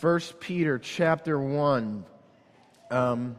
[0.00, 2.04] 1 Peter chapter 1.
[2.90, 3.36] Um,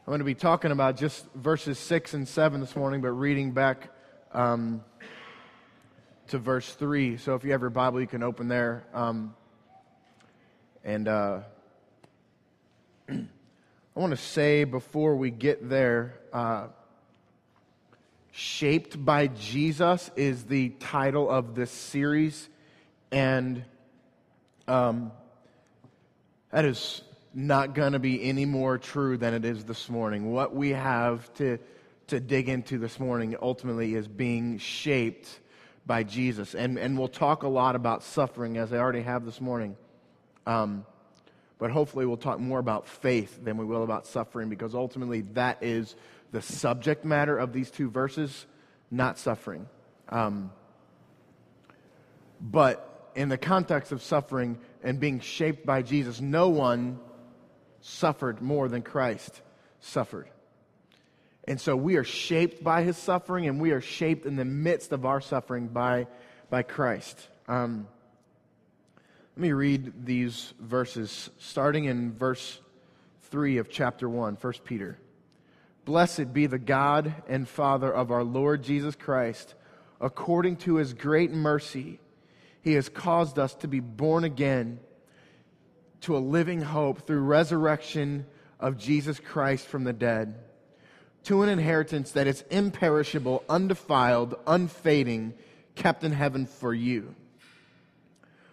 [0.00, 3.52] I'm going to be talking about just verses 6 and 7 this morning, but reading
[3.52, 3.90] back
[4.32, 4.82] um,
[6.28, 7.18] to verse 3.
[7.18, 8.84] So if you have your Bible, you can open there.
[8.92, 9.34] Um,
[10.82, 11.40] and uh,
[13.08, 13.24] I
[13.94, 16.68] want to say before we get there, uh,
[18.30, 22.48] Shaped by Jesus is the title of this series.
[23.10, 23.64] And
[24.68, 25.12] um,
[26.52, 27.02] that is
[27.34, 30.32] not going to be any more true than it is this morning.
[30.32, 31.58] What we have to,
[32.08, 35.28] to dig into this morning ultimately is being shaped
[35.86, 36.54] by Jesus.
[36.54, 39.76] And, and we'll talk a lot about suffering, as I already have this morning.
[40.46, 40.84] Um,
[41.58, 45.58] but hopefully, we'll talk more about faith than we will about suffering, because ultimately, that
[45.62, 45.96] is
[46.30, 48.46] the subject matter of these two verses,
[48.90, 49.66] not suffering.
[50.08, 50.52] Um,
[52.40, 52.87] but
[53.18, 57.00] in the context of suffering and being shaped by Jesus, no one
[57.80, 59.42] suffered more than Christ
[59.80, 60.30] suffered.
[61.48, 64.92] And so we are shaped by his suffering, and we are shaped in the midst
[64.92, 66.06] of our suffering by,
[66.48, 67.18] by Christ.
[67.48, 67.88] Um,
[69.34, 72.60] let me read these verses, starting in verse
[73.22, 74.96] 3 of chapter 1, 1 Peter.
[75.84, 79.56] Blessed be the God and Father of our Lord Jesus Christ.
[80.00, 81.98] According to his great mercy,
[82.68, 84.78] he has caused us to be born again
[86.02, 88.26] to a living hope through resurrection
[88.60, 90.38] of Jesus Christ from the dead,
[91.24, 95.32] to an inheritance that is imperishable, undefiled, unfading,
[95.76, 97.14] kept in heaven for you,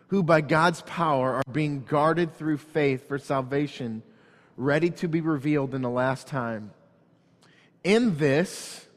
[0.07, 4.01] who by God's power are being guarded through faith for salvation,
[4.55, 6.71] ready to be revealed in the last time.
[7.83, 8.87] In this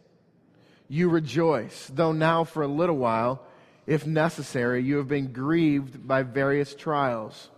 [0.87, 3.43] you rejoice, though now for a little while,
[3.89, 7.49] if necessary, you have been grieved by various trials,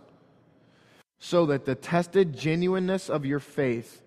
[1.19, 4.01] so that the tested genuineness of your faith,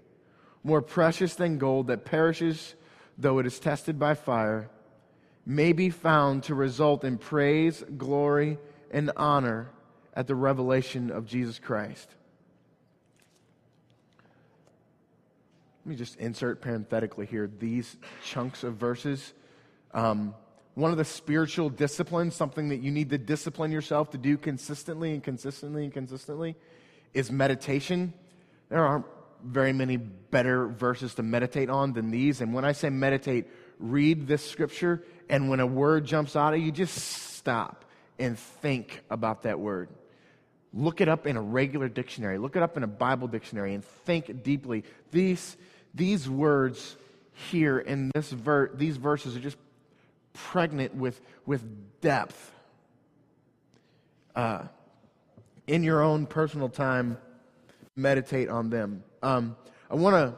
[0.63, 2.77] more precious than gold that perishes
[3.19, 4.71] though it is tested by fire,
[5.45, 8.59] may be found to result in praise, glory,
[8.91, 9.69] and honor
[10.15, 12.09] at the revelation of Jesus Christ.
[15.85, 19.35] Let me just insert parenthetically here these chunks of verses.
[19.93, 20.35] Um,
[20.75, 25.13] one of the spiritual disciplines, something that you need to discipline yourself to do consistently
[25.13, 26.57] and consistently and consistently,
[27.13, 28.13] is meditation.
[28.69, 29.07] There aren't
[29.45, 32.41] very many better verses to meditate on than these.
[32.41, 33.47] And when I say meditate,
[33.79, 37.85] read this scripture, and when a word jumps out at you, just stop
[38.19, 39.91] and think about that word.
[40.73, 43.85] Look it up in a regular dictionary, look it up in a Bible dictionary, and
[43.85, 44.83] think deeply.
[45.13, 45.57] These
[45.95, 46.97] these words
[47.51, 49.57] here in this ver- these verses are just
[50.35, 51.65] pregnant with, with
[52.01, 52.53] depth.
[54.37, 54.65] Uh,
[55.67, 57.17] in your own personal time,
[57.97, 59.03] meditate on them.
[59.23, 59.57] Um,
[59.91, 60.35] I want to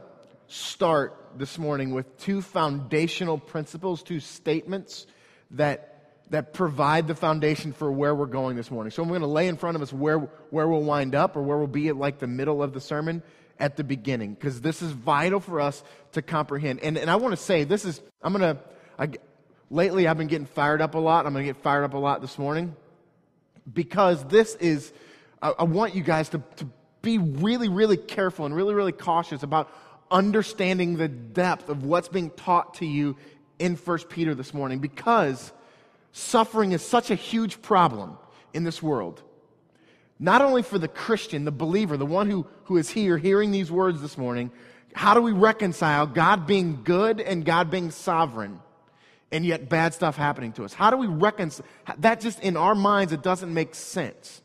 [0.47, 5.07] start this morning with two foundational principles, two statements
[5.53, 8.91] that, that provide the foundation for where we're going this morning.
[8.91, 11.43] So I'm going to lay in front of us where, where we'll wind up or
[11.43, 13.23] where we'll be at like the middle of the sermon
[13.59, 15.83] at the beginning because this is vital for us
[16.13, 16.81] to comprehend.
[16.81, 19.19] And, and I want to say, this is, I'm going to,
[19.71, 21.27] lately I've been getting fired up a lot.
[21.27, 22.75] I'm going to get fired up a lot this morning
[23.73, 24.93] because this is,
[25.43, 26.69] I, I want you guys to, to
[27.03, 29.71] be really, really careful and really, really cautious about
[30.11, 33.17] understanding the depth of what's being taught to you
[33.59, 35.53] in 1 Peter this morning because
[36.13, 38.17] suffering is such a huge problem
[38.55, 39.23] in this world
[40.19, 43.71] not only for the Christian, the believer, the one who, who is here hearing these
[43.71, 44.51] words this morning,
[44.95, 48.61] how do we reconcile God being good and God being sovereign
[49.33, 50.73] and yet bad stuff happening to us?
[50.73, 51.67] How do we reconcile
[51.99, 54.43] that just in our minds it doesn't make sense.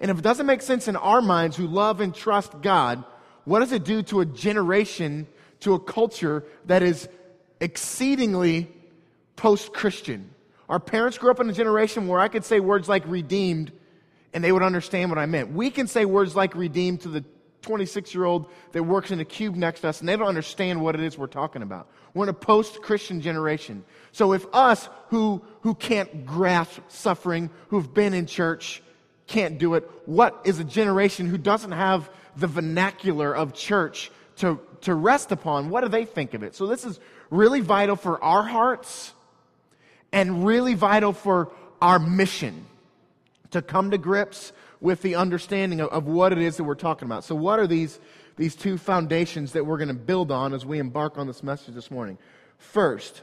[0.00, 3.04] And if it doesn't make sense in our minds who love and trust God,
[3.44, 5.26] what does it do to a generation,
[5.60, 7.08] to a culture that is
[7.60, 8.70] exceedingly
[9.36, 10.30] post-Christian?
[10.68, 13.72] Our parents grew up in a generation where I could say words like redeemed
[14.34, 15.52] and they would understand what I meant.
[15.52, 17.24] We can say words like redeemed to the
[17.66, 20.80] 26 year old that works in a cube next to us, and they don't understand
[20.80, 21.88] what it is we're talking about.
[22.14, 23.84] We're in a post Christian generation.
[24.12, 28.82] So if us who, who can't grasp suffering, who've been in church,
[29.26, 34.60] can't do it, what is a generation who doesn't have the vernacular of church to,
[34.82, 35.68] to rest upon?
[35.68, 36.54] What do they think of it?
[36.54, 39.12] So this is really vital for our hearts
[40.12, 41.50] and really vital for
[41.82, 42.66] our mission
[43.50, 47.06] to come to grips with the understanding of, of what it is that we're talking
[47.06, 47.24] about.
[47.24, 47.98] So, what are these,
[48.36, 51.74] these two foundations that we're going to build on as we embark on this message
[51.74, 52.18] this morning?
[52.58, 53.22] First,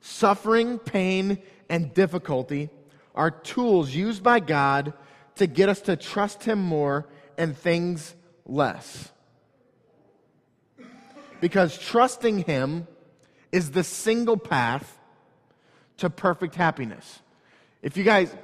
[0.00, 1.38] suffering, pain,
[1.68, 2.70] and difficulty
[3.14, 4.92] are tools used by God
[5.36, 7.06] to get us to trust Him more
[7.38, 8.14] and things
[8.46, 9.10] less.
[11.40, 12.86] Because trusting Him
[13.50, 14.98] is the single path
[15.98, 17.20] to perfect happiness.
[17.82, 18.34] If you guys,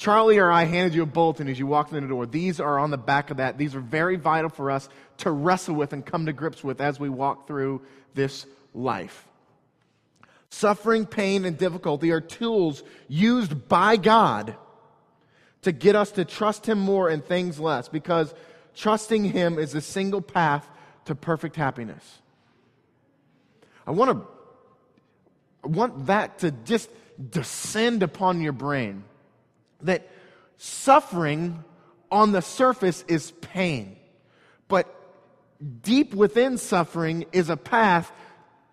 [0.00, 2.24] Charlie or I handed you a bulletin as you walked in the door.
[2.24, 3.58] These are on the back of that.
[3.58, 4.88] These are very vital for us
[5.18, 7.82] to wrestle with and come to grips with as we walk through
[8.14, 9.28] this life.
[10.48, 14.56] Suffering, pain, and difficulty are tools used by God
[15.62, 18.32] to get us to trust Him more and things less because
[18.74, 20.66] trusting Him is the single path
[21.04, 22.22] to perfect happiness.
[23.86, 24.26] I want to
[25.62, 26.88] I want that to just
[27.30, 29.04] descend upon your brain
[29.82, 30.08] that
[30.56, 31.64] suffering
[32.10, 33.96] on the surface is pain,
[34.68, 34.94] but
[35.82, 38.10] deep within suffering is a path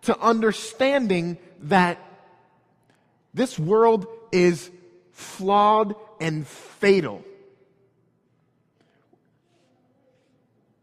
[0.03, 1.99] to understanding that
[3.33, 4.71] this world is
[5.11, 7.23] flawed and fatal.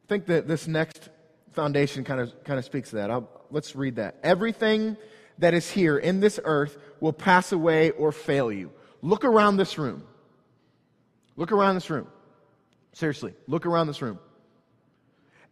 [0.05, 1.09] I think that this next
[1.53, 3.11] foundation kind of, kind of speaks to that.
[3.11, 4.17] I'll, let's read that.
[4.23, 4.97] Everything
[5.38, 8.71] that is here in this earth will pass away or fail you.
[9.03, 10.05] Look around this room.
[11.36, 12.06] Look around this room.
[12.92, 14.19] Seriously, look around this room.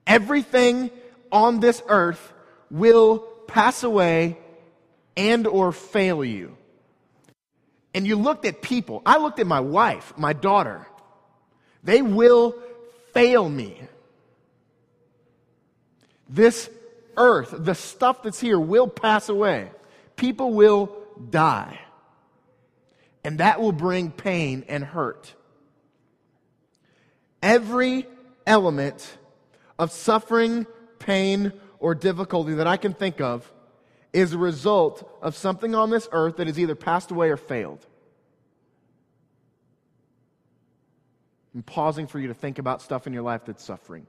[0.06, 0.90] Everything
[1.30, 2.32] on this earth
[2.70, 4.38] will pass away
[5.16, 6.56] and or fail you.
[7.94, 9.02] And you looked at people.
[9.04, 10.86] I looked at my wife, my daughter.
[11.82, 12.54] They will
[13.12, 13.80] fail me.
[16.28, 16.70] This
[17.16, 19.70] earth, the stuff that's here, will pass away.
[20.16, 20.96] People will
[21.30, 21.78] die.
[23.24, 25.34] And that will bring pain and hurt.
[27.42, 28.06] Every
[28.46, 29.18] element
[29.78, 30.66] of suffering,
[30.98, 33.50] pain, or difficulty that I can think of
[34.12, 37.84] is a result of something on this earth that has either passed away or failed.
[41.54, 44.06] I'm pausing for you to think about stuff in your life that's suffering,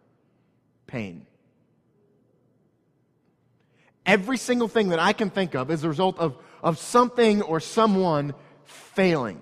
[0.88, 1.26] pain.
[4.06, 7.60] Every single thing that I can think of is a result of, of something or
[7.60, 8.34] someone
[8.66, 9.42] failing.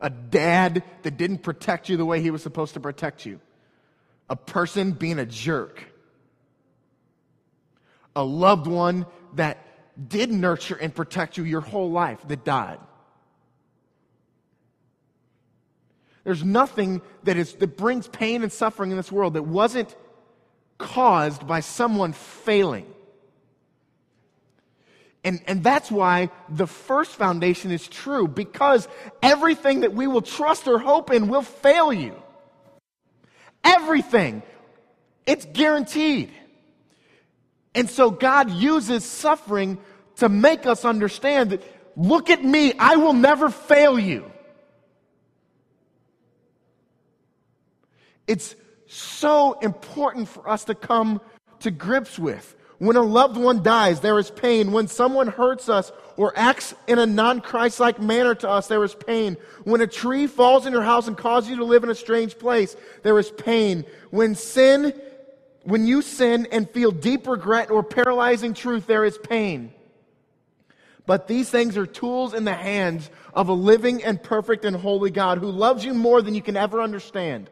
[0.00, 3.40] A dad that didn't protect you the way he was supposed to protect you.
[4.28, 5.82] A person being a jerk.
[8.14, 9.58] A loved one that
[10.08, 12.78] did nurture and protect you your whole life that died.
[16.24, 19.94] There's nothing that, is, that brings pain and suffering in this world that wasn't
[20.76, 22.92] caused by someone failing.
[25.26, 28.86] And, and that's why the first foundation is true, because
[29.20, 32.14] everything that we will trust or hope in will fail you.
[33.64, 34.44] Everything.
[35.26, 36.30] It's guaranteed.
[37.74, 39.78] And so God uses suffering
[40.18, 41.62] to make us understand that,
[41.96, 44.30] look at me, I will never fail you.
[48.28, 48.54] It's
[48.86, 51.20] so important for us to come
[51.60, 52.54] to grips with.
[52.78, 54.70] When a loved one dies, there is pain.
[54.70, 58.84] When someone hurts us or acts in a non Christ like manner to us, there
[58.84, 59.36] is pain.
[59.64, 62.38] When a tree falls in your house and causes you to live in a strange
[62.38, 63.84] place, there is pain.
[64.10, 64.92] When sin,
[65.64, 69.72] when you sin and feel deep regret or paralyzing truth, there is pain.
[71.06, 75.10] But these things are tools in the hands of a living and perfect and holy
[75.10, 77.48] God who loves you more than you can ever understand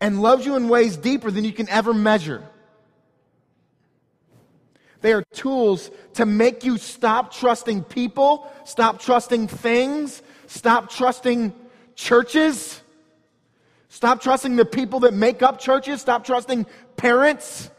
[0.00, 2.42] and loves you in ways deeper than you can ever measure.
[5.06, 11.54] They are tools to make you stop trusting people, stop trusting things, stop trusting
[11.94, 12.82] churches,
[13.88, 17.70] stop trusting the people that make up churches, stop trusting parents.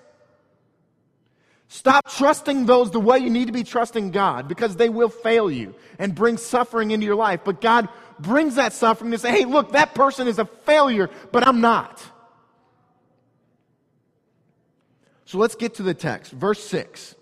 [1.67, 5.51] Stop trusting those the way you need to be trusting God because they will fail
[5.51, 7.41] you and bring suffering into your life.
[7.43, 11.45] But God brings that suffering to say, hey, look, that person is a failure, but
[11.45, 12.01] I'm not.
[15.25, 16.31] So let's get to the text.
[16.31, 17.15] Verse 6.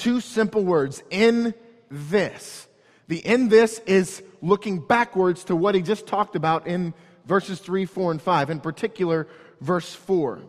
[0.00, 1.02] Two simple words.
[1.10, 1.52] In
[1.90, 2.66] this.
[3.08, 6.94] The in this is looking backwards to what he just talked about in
[7.26, 8.48] verses 3, 4, and 5.
[8.48, 9.28] In particular,
[9.60, 10.40] verse 4.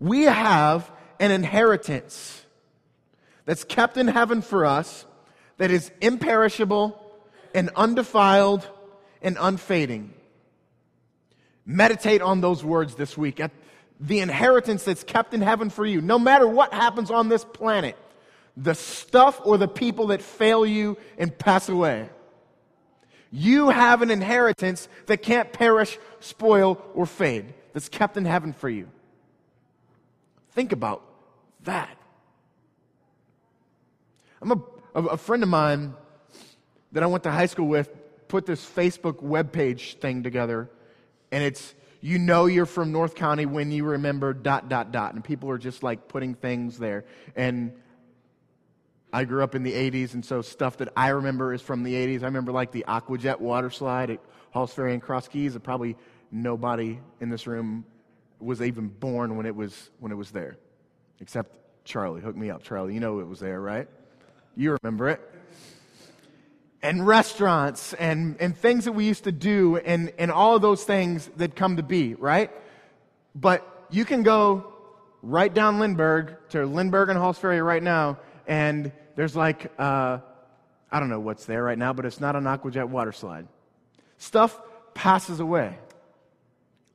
[0.00, 0.90] We have
[1.20, 2.42] an inheritance
[3.44, 5.04] that's kept in heaven for us
[5.58, 6.98] that is imperishable
[7.54, 8.66] and undefiled
[9.20, 10.14] and unfading.
[11.66, 13.40] Meditate on those words this week.
[13.40, 13.50] At
[14.00, 16.00] the inheritance that's kept in heaven for you.
[16.00, 17.94] No matter what happens on this planet,
[18.58, 22.10] the stuff or the people that fail you and pass away.
[23.30, 28.68] You have an inheritance that can't perish, spoil, or fade, that's kept in heaven for
[28.68, 28.88] you.
[30.52, 31.02] Think about
[31.64, 31.96] that.
[34.42, 34.60] I'm a,
[34.94, 35.94] a, friend of mine
[36.92, 37.90] that I went to high school with
[38.28, 40.70] put this Facebook webpage thing together,
[41.30, 45.22] and it's you know you're from North County when you remember dot dot dot, and
[45.22, 47.04] people are just like putting things there.
[47.36, 47.72] And
[49.12, 51.94] I grew up in the 80s, and so stuff that I remember is from the
[51.94, 52.22] 80s.
[52.22, 55.96] I remember like the Aquajet water slide at Halls Ferry and Cross Keys, and probably
[56.30, 57.84] nobody in this room
[58.38, 60.58] was even born when it was when it was there,
[61.20, 62.20] except Charlie.
[62.20, 62.94] Hook me up, Charlie.
[62.94, 63.88] You know it was there, right?
[64.56, 65.20] You remember it.
[66.82, 70.84] And restaurants and, and things that we used to do and, and all of those
[70.84, 72.52] things that come to be, right?
[73.34, 74.72] But you can go
[75.22, 78.18] right down Lindbergh to Lindbergh and Halls Ferry right now,
[78.48, 80.18] and there's like, uh,
[80.90, 83.46] I don't know what's there right now, but it's not an Aquajet water slide.
[84.16, 84.58] Stuff
[84.94, 85.78] passes away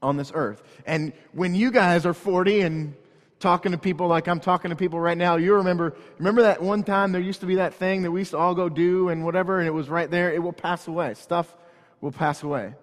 [0.02, 0.62] on this earth.
[0.86, 2.96] And when you guys are 40 and
[3.40, 6.84] talking to people like I'm talking to people right now, you remember remember that one
[6.84, 9.24] time there used to be that thing that we used to all go do and
[9.24, 11.14] whatever and it was right there, it will pass away.
[11.14, 11.56] Stuff
[12.02, 12.74] will pass away.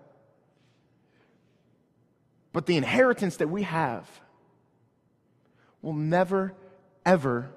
[2.52, 4.08] But the inheritance that we have
[5.82, 6.54] will never
[7.04, 7.50] ever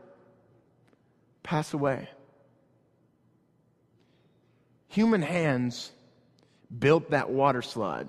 [1.43, 2.09] pass away.
[4.87, 5.91] Human hands
[6.79, 8.07] built that water slide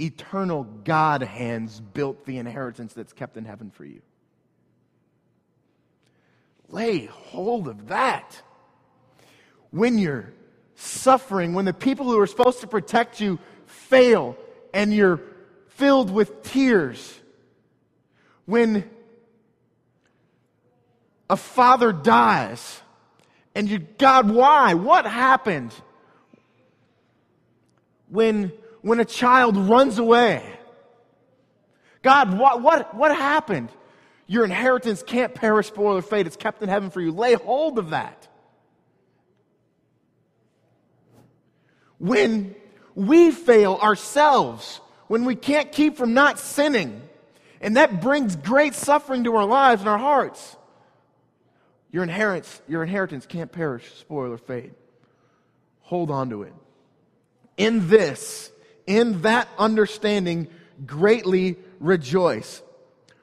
[0.00, 4.02] eternal God hands built the inheritance that's kept in heaven for you.
[6.68, 8.40] Lay hold of that.
[9.70, 10.32] When you're
[10.76, 14.36] suffering, when the people who are supposed to protect you fail
[14.72, 15.20] and you're
[15.68, 17.20] filled with tears,
[18.46, 18.88] when
[21.28, 22.80] a father dies
[23.54, 24.74] and you, God, why?
[24.74, 25.72] What happened?
[28.08, 28.52] When
[28.84, 30.44] when a child runs away.
[32.02, 33.70] God, what, what, what happened?
[34.26, 36.26] Your inheritance can't perish, spoil, or fade.
[36.26, 37.10] It's kept in heaven for you.
[37.10, 38.28] Lay hold of that.
[41.98, 42.54] When
[42.94, 47.00] we fail ourselves, when we can't keep from not sinning,
[47.62, 50.56] and that brings great suffering to our lives and our hearts,
[51.94, 54.74] your inheritance, your inheritance can't perish, spoil, or fade.
[55.82, 56.52] Hold on to it.
[57.56, 58.50] In this,
[58.84, 60.48] in that understanding,
[60.84, 62.64] greatly rejoice.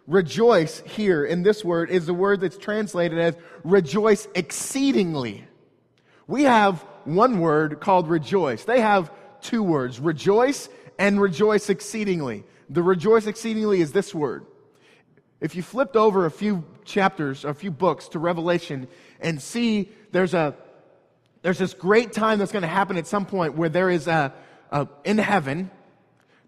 [0.07, 3.35] Rejoice here in this word is the word that's translated as
[3.65, 5.43] rejoice exceedingly.
[6.25, 8.63] We have one word called rejoice.
[8.63, 9.11] They have
[9.41, 12.45] two words, rejoice and rejoice exceedingly.
[12.69, 14.45] The rejoice exceedingly is this word.
[15.41, 18.87] If you flipped over a few chapters, or a few books to Revelation
[19.19, 20.55] and see there's a
[21.41, 24.33] there's this great time that's going to happen at some point where there is a
[24.71, 25.69] uh, in heaven,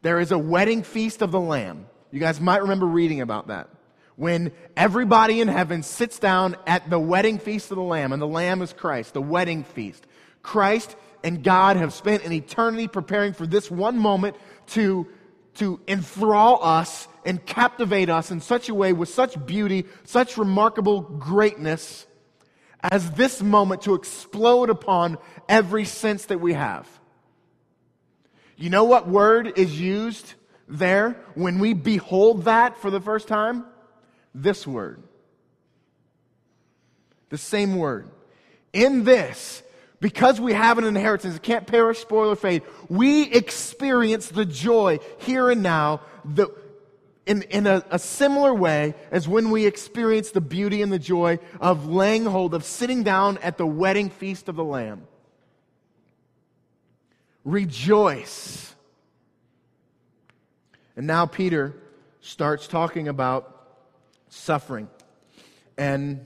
[0.02, 1.88] there is a wedding feast of the Lamb.
[2.12, 3.70] You guys might remember reading about that.
[4.16, 8.28] When everybody in heaven sits down at the wedding feast of the Lamb, and the
[8.28, 10.06] Lamb is Christ, the wedding feast.
[10.44, 14.36] Christ and God have spent an eternity preparing for this one moment
[14.68, 15.08] to,
[15.56, 21.02] to enthrall us and captivate us in such a way with such beauty, such remarkable
[21.02, 22.06] greatness,
[22.82, 26.88] as this moment to explode upon every sense that we have.
[28.58, 30.34] You know what word is used
[30.68, 33.66] there when we behold that for the first time?
[34.36, 35.02] This word.
[37.30, 38.10] The same word.
[38.74, 39.64] In this,
[40.00, 45.00] because we have an inheritance, it can't perish, spoil, or fade, we experience the joy
[45.20, 46.50] here and now the,
[47.26, 51.40] in, in a, a similar way as when we experience the beauty and the joy
[51.62, 55.04] of laying hold, of sitting down at the wedding feast of the Lamb.
[57.46, 58.76] Rejoice.
[60.96, 61.76] And now Peter
[62.22, 63.68] starts talking about
[64.30, 64.90] suffering.
[65.78, 66.26] And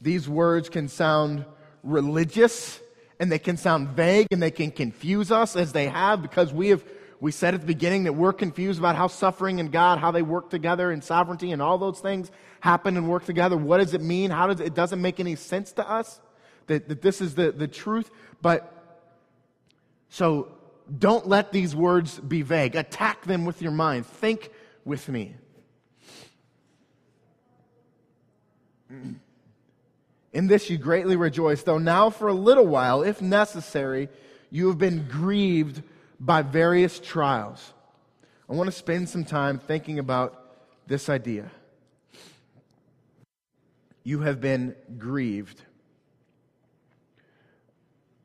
[0.00, 1.44] these words can sound
[1.82, 2.80] religious
[3.18, 6.68] and they can sound vague and they can confuse us as they have because we
[6.68, 6.84] have
[7.20, 10.22] we said at the beginning that we're confused about how suffering and God, how they
[10.22, 12.30] work together and sovereignty and all those things
[12.60, 13.56] happen and work together.
[13.56, 14.30] What does it mean?
[14.30, 16.20] How does it, it doesn't make any sense to us
[16.66, 18.10] that, that this is the, the truth.
[18.42, 18.72] But
[20.10, 20.48] so
[20.98, 22.76] don't let these words be vague.
[22.76, 24.06] Attack them with your mind.
[24.06, 24.50] Think
[24.84, 25.34] with me.
[30.32, 34.08] In this you greatly rejoice, though now for a little while, if necessary,
[34.50, 35.82] you have been grieved
[36.18, 37.72] by various trials.
[38.48, 40.42] I want to spend some time thinking about
[40.86, 41.50] this idea.
[44.04, 45.60] You have been grieved.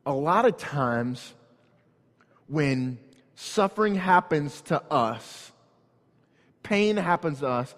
[0.06, 1.34] A lot of times,
[2.46, 2.98] when
[3.34, 5.50] suffering happens to us,
[6.62, 7.74] pain happens to us,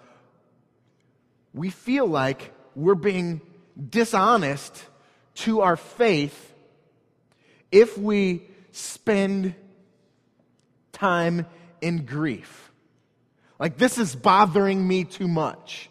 [1.53, 3.41] we feel like we're being
[3.89, 4.85] dishonest
[5.35, 6.53] to our faith
[7.71, 9.55] if we spend
[10.95, 11.45] time
[11.81, 12.71] in grief.
[13.59, 15.89] Like, this is bothering me too much.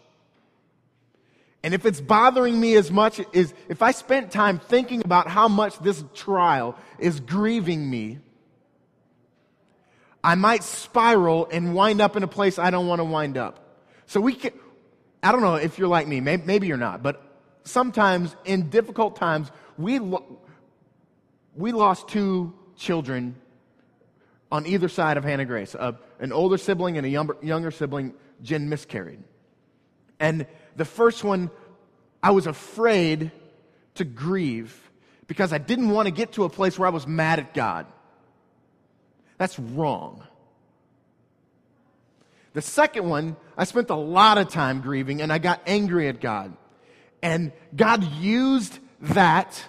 [1.63, 5.49] And if it's bothering me as much as if I spent time thinking about how
[5.49, 8.19] much this trial is grieving me,
[10.23, 13.81] I might spiral and wind up in a place I don't want to wind up.
[14.07, 14.53] So we can,
[15.23, 17.23] I don't know if you're like me, maybe, maybe you're not, but
[17.65, 20.39] sometimes in difficult times, we, lo-
[21.55, 23.37] we lost two children
[24.55, 25.75] on either side of Hannah Grace.
[25.75, 29.19] An older sibling and a younger, younger sibling, Jen miscarried.
[30.21, 30.47] And
[30.77, 31.51] the first one,
[32.23, 33.33] I was afraid
[33.97, 34.81] to grieve
[35.27, 37.87] because I didn't want to get to a place where I was mad at God.
[39.39, 40.23] That's wrong.
[42.53, 46.21] The second one, I spent a lot of time grieving and I got angry at
[46.21, 46.57] God.
[47.23, 49.61] And God used that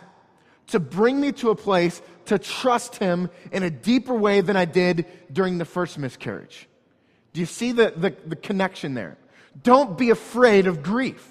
[0.68, 4.66] to bring me to a place to trust Him in a deeper way than I
[4.66, 6.68] did during the first miscarriage.
[7.34, 9.18] Do you see the, the, the connection there?
[9.62, 11.28] Don't be afraid of grief.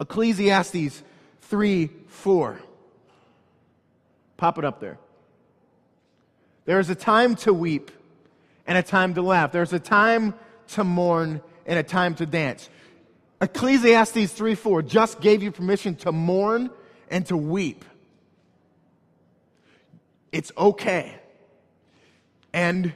[0.00, 1.02] Ecclesiastes
[1.42, 2.60] 3 4.
[4.36, 4.98] Pop it up there.
[6.64, 7.90] There is a time to weep
[8.66, 9.52] and a time to laugh.
[9.52, 10.34] There's a time
[10.68, 12.68] to mourn and a time to dance.
[13.40, 16.70] Ecclesiastes 3 4 just gave you permission to mourn
[17.10, 17.84] and to weep.
[20.32, 21.14] It's okay.
[22.52, 22.92] And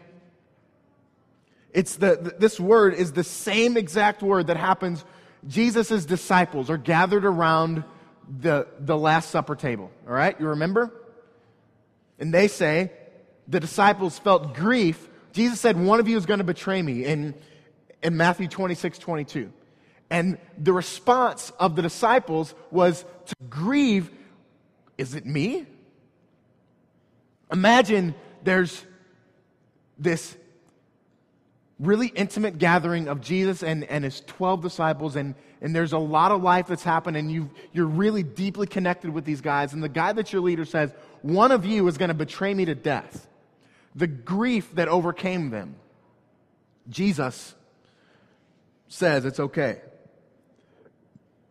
[1.72, 5.04] it's the, this word is the same exact word that happens.
[5.46, 7.84] Jesus' disciples are gathered around
[8.28, 9.90] the, the Last Supper table.
[10.06, 10.38] All right?
[10.38, 10.92] You remember?
[12.18, 12.92] And they say,
[13.48, 15.08] the disciples felt grief.
[15.32, 17.34] Jesus said, One of you is going to betray me in,
[18.02, 19.52] in Matthew 26, 22.
[20.12, 24.10] And the response of the disciples was to grieve
[24.98, 25.66] Is it me?
[27.50, 28.84] Imagine there's
[29.98, 30.36] this
[31.80, 36.30] really intimate gathering of Jesus and, and his 12 disciples, and, and there's a lot
[36.30, 39.72] of life that's happened, and you you're really deeply connected with these guys.
[39.72, 42.66] And the guy that's your leader says, One of you is going to betray me
[42.66, 43.26] to death.
[43.94, 45.76] The grief that overcame them.
[46.90, 47.54] Jesus
[48.88, 49.80] says it's okay.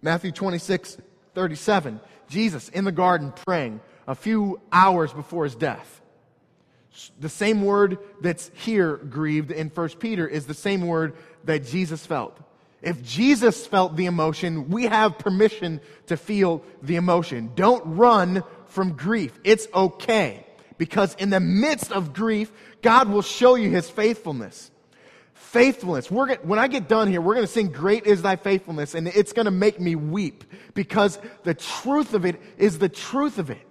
[0.02, 0.98] Matthew 26,
[1.34, 2.00] 37.
[2.28, 6.02] Jesus in the garden praying a few hours before his death.
[7.20, 12.06] The same word that's here grieved in 1 Peter is the same word that Jesus
[12.06, 12.38] felt.
[12.82, 17.52] If Jesus felt the emotion, we have permission to feel the emotion.
[17.56, 19.40] Don't run from grief.
[19.44, 20.46] It's okay.
[20.78, 24.71] Because in the midst of grief, God will show you his faithfulness.
[25.42, 26.10] Faithfulness.
[26.10, 29.34] When I get done here, we're going to sing Great is Thy Faithfulness, and it's
[29.34, 33.68] going to make me weep because the truth of it is the truth of it.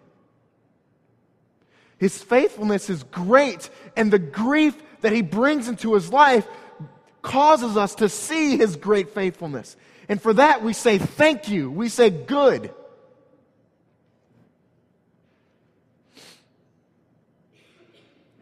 [1.97, 6.47] His faithfulness is great, and the grief that he brings into his life
[7.23, 9.77] causes us to see his great faithfulness.
[10.09, 11.71] And for that, we say thank you.
[11.71, 12.75] We say good.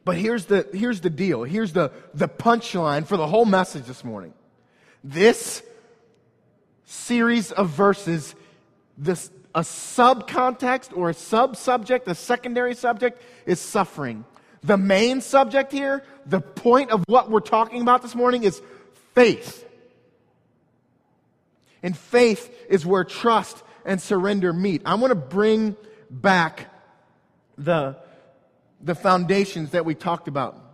[0.08, 1.42] But here's the, here's the deal.
[1.42, 4.32] Here's the, the punchline for the whole message this morning.
[5.04, 5.62] This
[6.86, 8.34] series of verses,
[8.96, 14.24] this a subcontext or a sub-subject, a secondary subject, is suffering.
[14.62, 18.62] The main subject here, the point of what we're talking about this morning is
[19.14, 19.68] faith.
[21.82, 24.80] And faith is where trust and surrender meet.
[24.86, 25.76] I want to bring
[26.08, 26.64] back
[27.58, 27.98] the,
[28.80, 30.64] the foundations that we talked about.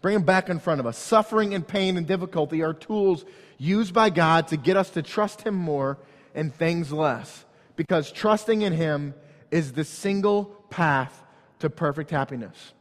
[0.00, 0.98] Bring them back in front of us.
[0.98, 3.24] Suffering and pain and difficulty are tools
[3.58, 5.98] used by God to get us to trust Him more
[6.34, 7.44] and things less
[7.76, 9.14] because trusting in Him
[9.50, 11.22] is the single path
[11.60, 12.72] to perfect happiness.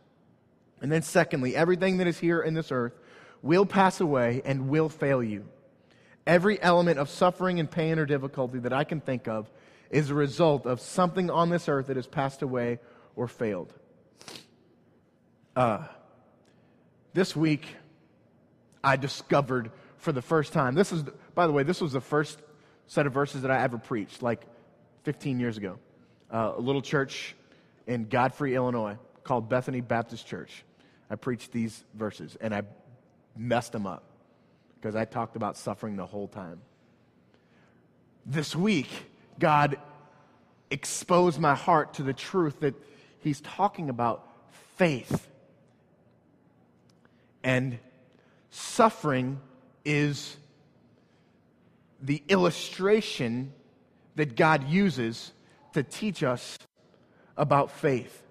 [0.82, 2.94] And then, secondly, everything that is here in this earth
[3.42, 5.46] will pass away and will fail you.
[6.28, 9.50] Every element of suffering and pain or difficulty that I can think of
[9.90, 12.80] is a result of something on this earth that has passed away
[13.16, 13.74] or failed.
[15.56, 15.86] Uh,
[17.14, 17.66] this week,
[18.84, 20.76] I discovered for the first time.
[20.76, 22.40] This is, by the way, this was the first
[22.88, 24.22] set of verses that I ever preached.
[24.22, 24.42] Like
[25.06, 25.78] 15 years ago.
[26.32, 27.36] Uh, a little church
[27.88, 30.64] in Godfrey, Illinois, called Bethany Baptist Church.
[31.10, 32.64] I preached these verses and I
[33.38, 34.04] messed them up
[34.76, 36.60] because I talked about suffering the whole time.
[38.26, 38.90] This week,
[39.40, 39.78] God
[40.72, 42.74] exposed my heart to the truth that
[43.20, 44.28] He's talking about
[44.78, 45.28] faith.
[47.46, 47.78] And
[48.50, 49.40] suffering
[49.86, 50.36] is
[52.02, 53.54] the illustration
[54.16, 55.32] that God uses
[55.74, 56.58] to teach us
[57.38, 58.24] about faith.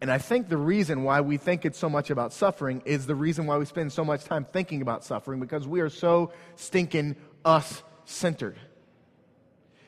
[0.00, 3.14] And I think the reason why we think it's so much about suffering is the
[3.14, 7.16] reason why we spend so much time thinking about suffering because we are so stinking
[7.44, 8.56] us centered.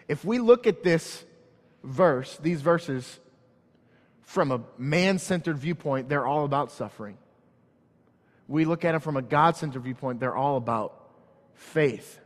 [0.06, 1.24] If we look at this
[1.82, 3.20] verse, these verses,
[4.24, 7.18] from a man centered viewpoint, they're all about suffering.
[8.48, 11.00] We look at it from a God centered viewpoint, they're all about
[11.54, 12.18] faith.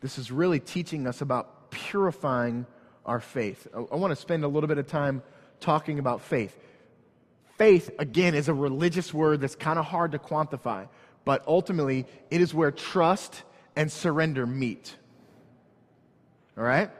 [0.00, 2.66] This is really teaching us about purifying
[3.06, 3.66] our faith.
[3.74, 5.22] I, I want to spend a little bit of time
[5.60, 6.56] talking about faith.
[7.56, 10.88] Faith, again, is a religious word that's kind of hard to quantify,
[11.24, 13.44] but ultimately, it is where trust
[13.76, 14.94] and surrender meet.
[16.58, 16.90] All right?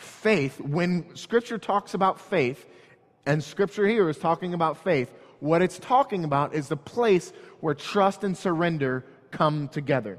[0.00, 2.66] Faith, when Scripture talks about faith,
[3.26, 7.74] and Scripture here is talking about faith, what it's talking about is the place where
[7.74, 10.18] trust and surrender come together.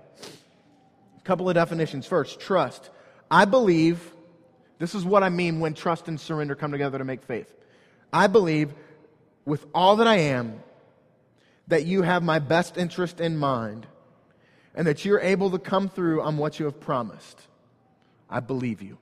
[1.18, 2.06] A couple of definitions.
[2.06, 2.92] First, trust.
[3.32, 4.14] I believe
[4.78, 7.52] this is what I mean when trust and surrender come together to make faith.
[8.14, 8.72] I believe
[9.46, 10.62] with all that I am
[11.70, 13.88] that you have my best interest in mind
[14.76, 17.42] and that you're able to come through on what you have promised.
[18.30, 19.00] I believe you.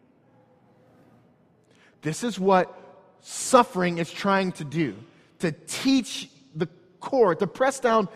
[2.02, 2.76] This is what
[3.22, 4.96] suffering is trying to do
[5.40, 6.68] to teach the
[7.00, 8.08] core, to press down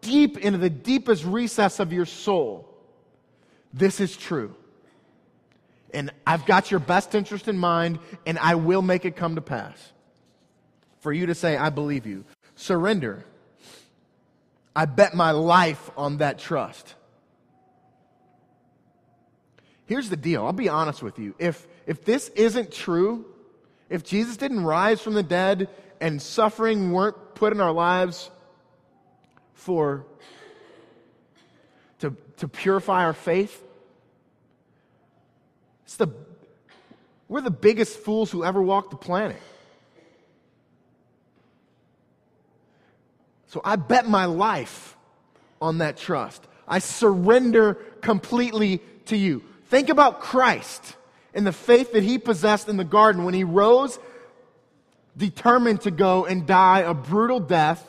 [0.00, 2.68] deep into the deepest recess of your soul.
[3.72, 4.54] This is true
[5.96, 9.40] and I've got your best interest in mind, and I will make it come to
[9.40, 9.92] pass.
[11.00, 12.24] For you to say, I believe you.
[12.54, 13.24] Surrender.
[14.74, 16.94] I bet my life on that trust.
[19.86, 20.44] Here's the deal.
[20.44, 21.34] I'll be honest with you.
[21.38, 23.24] If, if this isn't true,
[23.88, 25.68] if Jesus didn't rise from the dead
[26.00, 28.30] and suffering weren't put in our lives
[29.54, 30.04] for
[32.00, 33.62] to, to purify our faith,
[35.84, 36.08] it's the,
[37.28, 39.40] we're the biggest fools who ever walked the planet.
[43.46, 44.96] So I bet my life
[45.62, 46.46] on that trust.
[46.66, 49.44] I surrender completely to you.
[49.66, 50.96] Think about Christ
[51.36, 53.98] and the faith that he possessed in the garden when he rose,
[55.16, 57.88] determined to go and die a brutal death,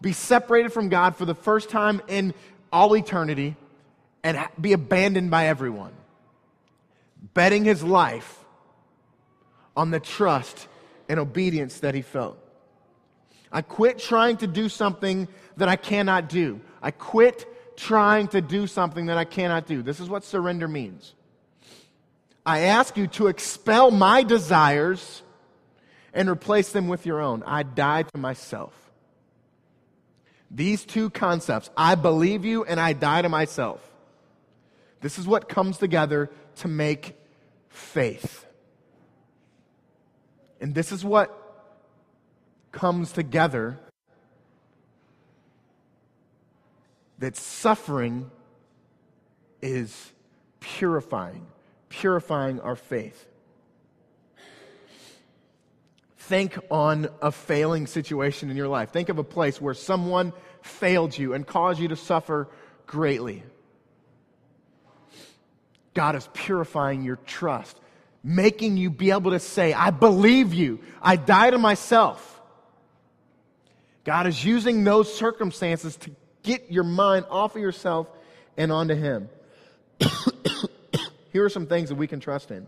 [0.00, 2.34] be separated from God for the first time in
[2.72, 3.56] all eternity,
[4.24, 5.92] and be abandoned by everyone
[7.34, 8.44] betting his life
[9.76, 10.66] on the trust
[11.08, 12.36] and obedience that he felt.
[13.50, 16.60] I quit trying to do something that I cannot do.
[16.82, 19.82] I quit trying to do something that I cannot do.
[19.82, 21.14] This is what surrender means.
[22.48, 25.22] I ask you to expel my desires
[26.14, 27.42] and replace them with your own.
[27.42, 28.72] I die to myself.
[30.50, 33.86] These two concepts, I believe you and I die to myself.
[35.02, 37.16] This is what comes together to make
[37.68, 38.46] faith.
[40.58, 41.30] And this is what
[42.72, 43.78] comes together
[47.18, 48.30] that suffering
[49.60, 50.14] is
[50.60, 51.46] purifying,
[51.88, 53.26] purifying our faith.
[56.18, 58.90] Think on a failing situation in your life.
[58.90, 62.48] Think of a place where someone failed you and caused you to suffer
[62.86, 63.42] greatly.
[65.94, 67.76] God is purifying your trust,
[68.22, 70.80] making you be able to say, I believe you.
[71.00, 72.40] I die to myself.
[74.04, 76.10] God is using those circumstances to
[76.42, 78.06] get your mind off of yourself
[78.56, 79.28] and onto Him.
[81.32, 82.66] Here are some things that we can trust in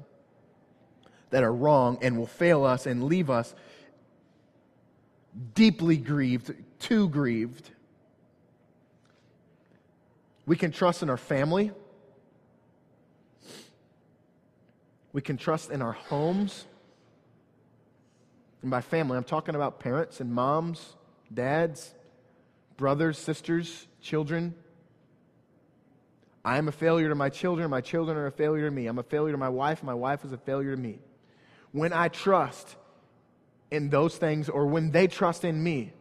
[1.30, 3.54] that are wrong and will fail us and leave us
[5.54, 7.70] deeply grieved, too grieved.
[10.46, 11.70] We can trust in our family.
[15.12, 16.64] We can trust in our homes.
[18.62, 20.96] And by family, I'm talking about parents and moms,
[21.32, 21.94] dads,
[22.76, 24.54] brothers, sisters, children.
[26.44, 27.68] I am a failure to my children.
[27.70, 28.86] My children are a failure to me.
[28.86, 29.82] I'm a failure to my wife.
[29.82, 30.98] My wife is a failure to me.
[31.72, 32.76] When I trust
[33.70, 35.92] in those things, or when they trust in me,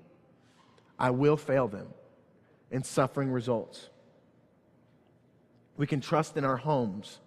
[0.98, 1.88] I will fail them,
[2.72, 3.90] and suffering results.
[5.78, 7.20] We can trust in our homes.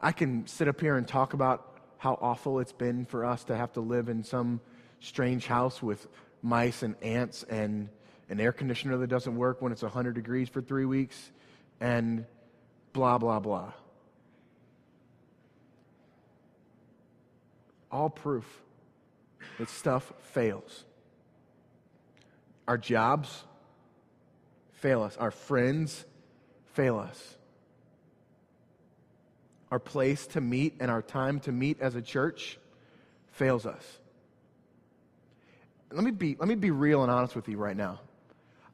[0.00, 3.56] I can sit up here and talk about how awful it's been for us to
[3.56, 4.60] have to live in some
[5.00, 6.06] strange house with
[6.42, 7.88] mice and ants and
[8.28, 11.30] an air conditioner that doesn't work when it's 100 degrees for three weeks
[11.80, 12.24] and
[12.92, 13.72] blah, blah, blah.
[17.90, 18.44] All proof
[19.58, 20.84] that stuff fails.
[22.66, 23.44] Our jobs
[24.72, 25.16] fail us.
[25.16, 26.04] Our friends
[26.72, 27.36] fail us.
[29.70, 32.58] Our place to meet and our time to meet as a church
[33.32, 33.84] fails us.
[35.90, 38.00] Let me be, let me be real and honest with you right now.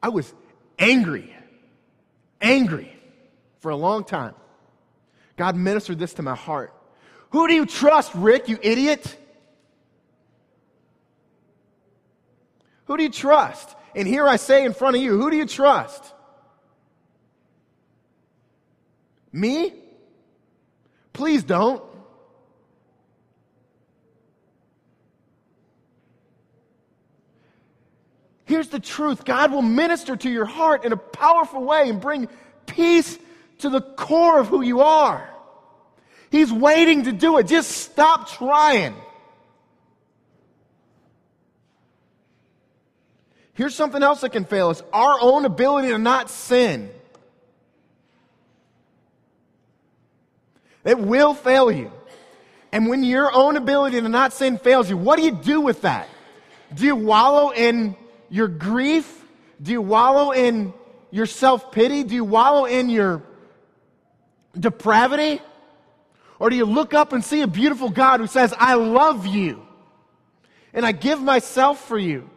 [0.01, 0.33] I was
[0.77, 1.35] angry,
[2.41, 2.95] angry
[3.59, 4.35] for a long time.
[5.35, 6.73] God ministered this to my heart.
[7.31, 9.17] Who do you trust, Rick, you idiot?
[12.85, 13.75] Who do you trust?
[13.95, 16.13] And here I say in front of you, who do you trust?
[19.31, 19.73] Me?
[21.13, 21.83] Please don't.
[28.49, 32.27] Here's the truth God will minister to your heart in a powerful way and bring
[32.65, 33.15] peace
[33.59, 35.29] to the core of who you are.
[36.31, 37.45] He's waiting to do it.
[37.45, 38.95] Just stop trying.
[43.53, 46.89] Here's something else that can fail us our own ability to not sin.
[50.83, 51.91] It will fail you.
[52.71, 55.83] And when your own ability to not sin fails you, what do you do with
[55.83, 56.09] that?
[56.73, 57.95] Do you wallow in
[58.29, 59.23] your grief?
[59.61, 60.73] Do you wallow in
[61.11, 62.03] your self pity?
[62.03, 63.23] Do you wallow in your
[64.57, 65.41] depravity?
[66.39, 69.65] Or do you look up and see a beautiful God who says, I love you
[70.73, 72.29] and I give myself for you?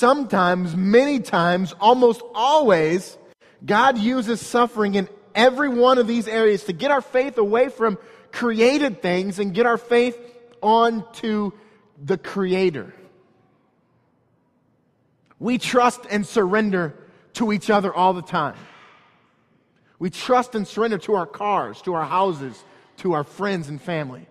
[0.00, 3.18] sometimes, many times, almost always,
[3.64, 7.98] God uses suffering in every one of these areas to get our faith away from
[8.32, 10.18] created things and get our faith
[10.62, 11.52] onto
[12.02, 12.94] the Creator.
[15.38, 16.94] We trust and surrender
[17.34, 18.56] to each other all the time.
[19.98, 22.62] We trust and surrender to our cars, to our houses,
[22.98, 24.26] to our friends and family.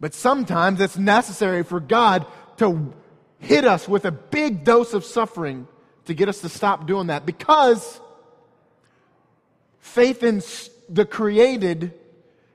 [0.00, 2.26] But sometimes it's necessary for God
[2.58, 2.92] to
[3.38, 5.66] hit us with a big dose of suffering
[6.06, 8.00] to get us to stop doing that because
[9.78, 10.40] faith in
[10.88, 11.92] the created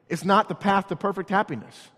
[0.09, 1.89] is not the path to perfect happiness.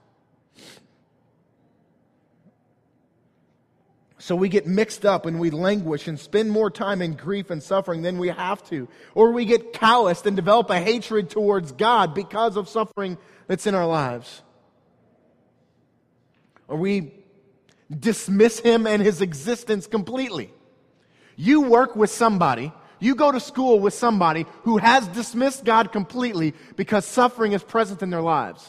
[4.24, 7.62] So we get mixed up and we languish and spend more time in grief and
[7.62, 8.88] suffering than we have to.
[9.15, 13.17] Or we get calloused and develop a hatred towards God because of suffering
[13.48, 14.41] that's in our lives.
[16.69, 17.12] Or we
[17.91, 20.54] dismiss him and his existence completely.
[21.36, 22.72] You work with somebody,
[23.03, 28.01] you go to school with somebody who has dismissed God completely because suffering is present
[28.01, 28.67] in their lives.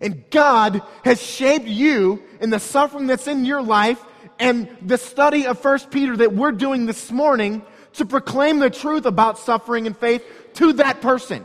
[0.00, 4.02] And God has shaped you in the suffering that's in your life
[4.38, 7.62] and the study of 1 Peter that we're doing this morning
[7.94, 10.24] to proclaim the truth about suffering and faith
[10.54, 11.44] to that person.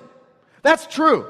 [0.62, 1.30] That's true.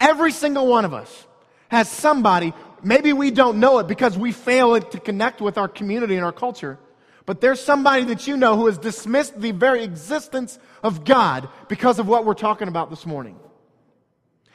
[0.00, 1.26] Every single one of us
[1.68, 6.16] has somebody maybe we don't know it because we fail to connect with our community
[6.16, 6.78] and our culture.
[7.26, 11.98] But there's somebody that you know who has dismissed the very existence of God because
[11.98, 13.38] of what we're talking about this morning.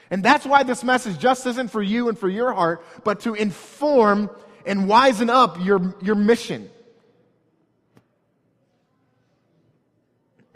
[0.09, 3.33] And that's why this message just isn't for you and for your heart, but to
[3.33, 4.29] inform
[4.65, 6.69] and wisen up your, your mission.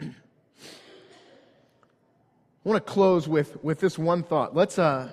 [0.00, 0.12] I
[2.64, 4.54] want to close with, with this one thought.
[4.54, 5.12] Let's, uh,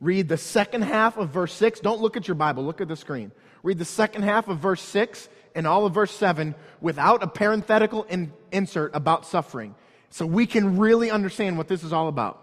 [0.00, 1.80] Read the second half of verse 6.
[1.80, 3.32] Don't look at your Bible, look at the screen.
[3.62, 8.04] Read the second half of verse 6 and all of verse 7 without a parenthetical
[8.04, 9.74] in, insert about suffering.
[10.10, 12.42] So we can really understand what this is all about.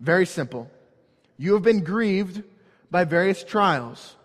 [0.00, 0.70] Very simple.
[1.38, 2.42] You have been grieved
[2.90, 4.16] by various trials,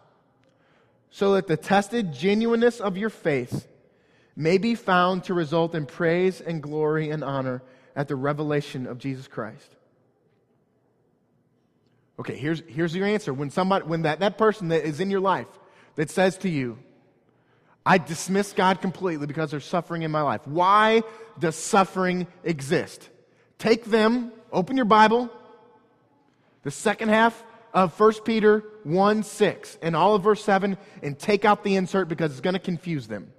[1.10, 3.68] so that the tested genuineness of your faith
[4.36, 7.64] may be found to result in praise and glory and honor
[7.96, 9.76] at the revelation of Jesus Christ.
[12.20, 13.34] Okay, here's, here's your answer.
[13.34, 15.48] When somebody, when that, that person that is in your life
[15.96, 16.78] that says to you,
[17.88, 20.46] I dismiss God completely because there's suffering in my life.
[20.46, 21.04] Why
[21.40, 23.10] does suffering exist?
[23.60, 25.30] Take them, open your Bible,
[26.64, 27.42] the second half
[27.74, 32.10] of 1 Peter 1 6 and all of verse 7, and take out the insert
[32.10, 33.32] because it's going to confuse them.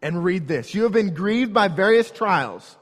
[0.00, 2.76] And read this You have been grieved by various trials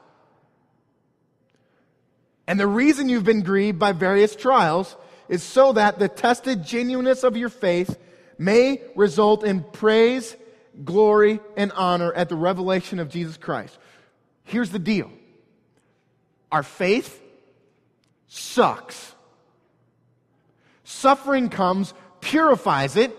[2.47, 4.95] and the reason you've been grieved by various trials
[5.29, 7.97] is so that the tested genuineness of your faith
[8.41, 10.35] may result in praise,
[10.83, 13.77] glory, and honor at the revelation of Jesus Christ.
[14.43, 15.11] Here's the deal
[16.51, 17.21] our faith
[18.27, 19.15] sucks.
[20.83, 23.15] Suffering comes, purifies it,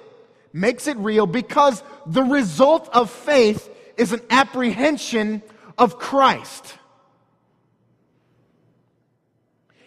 [0.52, 5.40] makes it real because the result of faith is an apprehension
[5.78, 6.76] of Christ.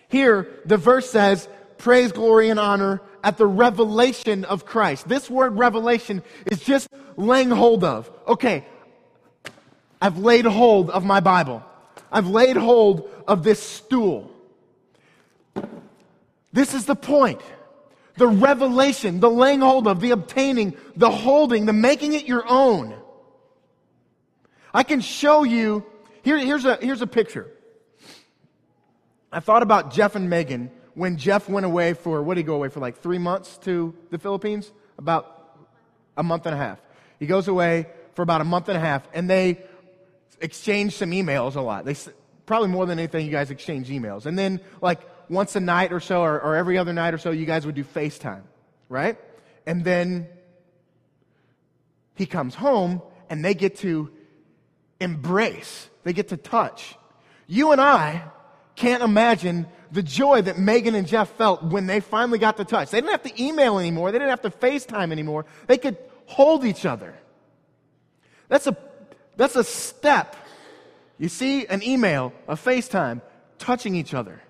[0.07, 5.07] Here, the verse says, praise, glory, and honor at the revelation of Christ.
[5.07, 8.09] This word revelation is just laying hold of.
[8.27, 8.65] Okay,
[10.01, 11.63] I've laid hold of my Bible.
[12.11, 14.31] I've laid hold of this stool.
[16.53, 17.41] This is the point.
[18.17, 22.95] The revelation, the laying hold of, the obtaining, the holding, the making it your own.
[24.73, 25.85] I can show you,
[26.23, 27.47] here, here's, a, here's a picture.
[29.31, 32.55] I thought about Jeff and Megan when Jeff went away for, what did he go
[32.55, 34.71] away for, like three months to the Philippines?
[34.97, 35.57] About
[36.17, 36.79] a month and a half.
[37.19, 39.61] He goes away for about a month and a half, and they
[40.41, 41.85] exchange some emails a lot.
[41.85, 41.95] They
[42.45, 44.25] probably more than anything, you guys exchange emails.
[44.25, 47.31] And then, like, once a night or so, or, or every other night or so,
[47.31, 48.43] you guys would do FaceTime,
[48.87, 49.17] right?
[49.65, 50.27] And then
[52.15, 54.11] he comes home, and they get to
[55.01, 56.95] embrace, they get to touch.
[57.47, 58.23] You and I
[58.75, 62.91] can't imagine the joy that Megan and Jeff felt when they finally got to touch.
[62.91, 65.45] They didn't have to email anymore, they didn't have to FaceTime anymore.
[65.67, 67.15] They could hold each other.
[68.49, 68.77] That's a,
[69.37, 70.35] that's a step.
[71.17, 73.21] You see an email, a FaceTime,
[73.57, 74.41] touching each other.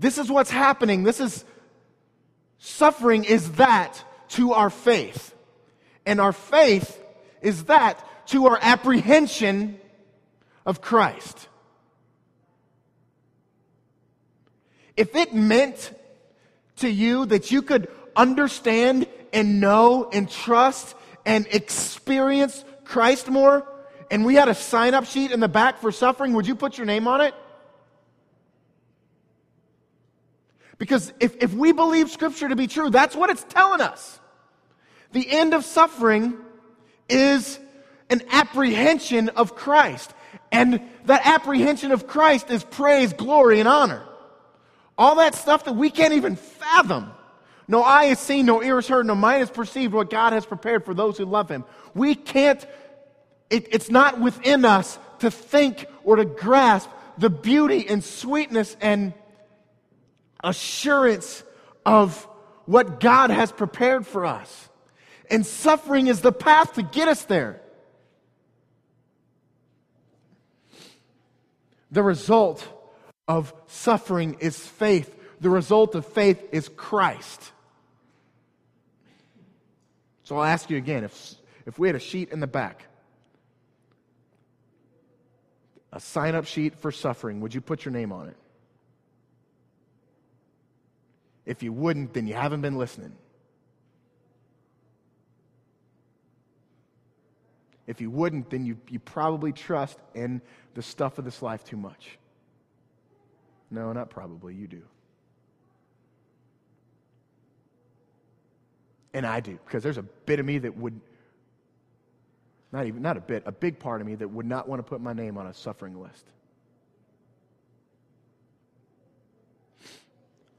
[0.00, 1.04] This is what's happening.
[1.04, 1.44] This is
[2.58, 5.32] suffering is that to our faith.
[6.04, 7.00] And our faith
[7.40, 9.78] is that to our apprehension
[10.66, 11.48] of Christ.
[14.96, 15.92] If it meant
[16.76, 20.94] to you that you could understand and know and trust
[21.26, 23.66] and experience Christ more,
[24.10, 26.78] and we had a sign up sheet in the back for suffering, would you put
[26.78, 27.34] your name on it?
[30.78, 34.20] Because if, if we believe Scripture to be true, that's what it's telling us.
[35.12, 36.34] The end of suffering
[37.08, 37.58] is
[38.10, 40.12] an apprehension of Christ.
[40.50, 44.02] And that apprehension of Christ is praise, glory, and honor.
[44.96, 47.10] All that stuff that we can't even fathom.
[47.66, 50.44] No eye has seen, no ear has heard, no mind has perceived what God has
[50.44, 51.64] prepared for those who love Him.
[51.94, 52.64] We can't,
[53.50, 59.14] it, it's not within us to think or to grasp the beauty and sweetness and
[60.42, 61.42] assurance
[61.86, 62.28] of
[62.66, 64.68] what God has prepared for us.
[65.30, 67.60] And suffering is the path to get us there.
[71.90, 72.66] The result
[73.26, 75.14] of suffering is faith.
[75.40, 77.52] The result of faith is Christ.
[80.24, 81.34] So I'll ask you again if,
[81.66, 82.86] if we had a sheet in the back,
[85.92, 88.36] a sign up sheet for suffering, would you put your name on it?
[91.46, 93.12] If you wouldn't, then you haven't been listening.
[97.86, 100.40] If you wouldn't, then you, you probably trust in
[100.74, 102.18] the stuff of this life too much.
[103.70, 104.54] No, not probably.
[104.54, 104.82] You do.
[109.12, 111.00] And I do, because there's a bit of me that would,
[112.72, 114.82] not even, not a bit, a big part of me that would not want to
[114.82, 116.26] put my name on a suffering list.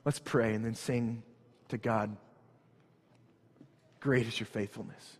[0.05, 1.23] Let's pray and then sing
[1.69, 2.15] to God.
[3.99, 5.17] Great is your faithfulness.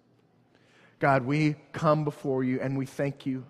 [0.99, 3.45] God, we come before you and we thank you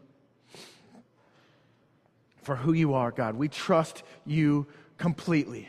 [2.46, 3.36] for who you are, God.
[3.36, 5.68] We trust you completely.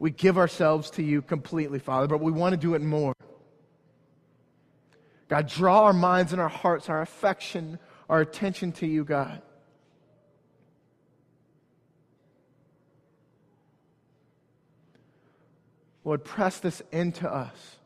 [0.00, 3.14] We give ourselves to you completely, Father, but we want to do it more.
[5.28, 7.78] God, draw our minds and our hearts, our affection,
[8.10, 9.40] our attention to you, God.
[16.04, 17.76] Lord, press this into us.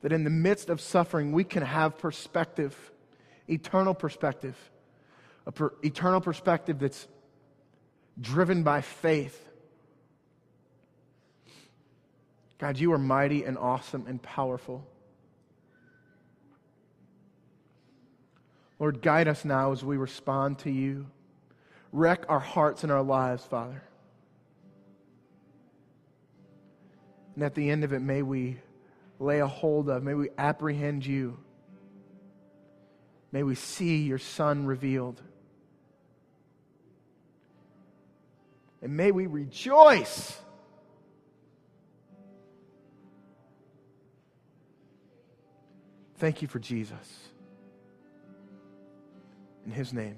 [0.00, 2.74] That in the midst of suffering, we can have perspective,
[3.46, 4.56] eternal perspective,
[5.48, 7.08] a per- eternal perspective that's
[8.20, 9.48] driven by faith.
[12.58, 14.86] God, you are mighty and awesome and powerful.
[18.78, 21.06] Lord, guide us now as we respond to you.
[21.92, 23.82] Wreck our hearts and our lives, Father.
[27.34, 28.58] And at the end of it, may we
[29.18, 31.38] lay a hold of, may we apprehend you.
[33.32, 35.22] May we see your Son revealed.
[38.80, 40.38] And may we rejoice.
[46.18, 47.30] Thank you for Jesus.
[49.64, 50.16] In his name.